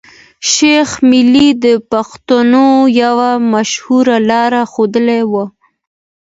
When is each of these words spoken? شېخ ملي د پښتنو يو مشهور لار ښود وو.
شېخ 0.51 0.89
ملي 1.09 1.49
د 1.63 1.65
پښتنو 1.91 2.67
يو 3.01 3.15
مشهور 3.53 4.05
لار 4.29 4.53
ښود 4.71 4.93
وو. 5.31 5.45